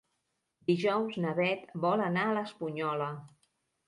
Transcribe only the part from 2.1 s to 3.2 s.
a l'Espunyola.